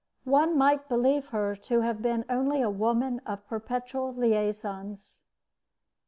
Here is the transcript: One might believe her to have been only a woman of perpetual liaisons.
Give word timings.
One 0.25 0.57
might 0.57 0.89
believe 0.89 1.27
her 1.27 1.55
to 1.55 1.81
have 1.81 2.01
been 2.01 2.25
only 2.27 2.59
a 2.63 2.71
woman 2.71 3.21
of 3.23 3.45
perpetual 3.47 4.11
liaisons. 4.15 5.23